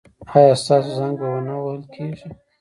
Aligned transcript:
ایا 0.35 0.53
ستاسو 0.61 0.91
زنګ 0.99 1.13
به 1.19 1.27
و 1.33 1.39
نه 1.47 1.55
وهل 1.61 1.83
کیږي؟ 1.93 2.27